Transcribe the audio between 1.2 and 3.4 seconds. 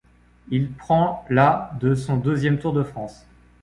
la de son deuxième Tour de France.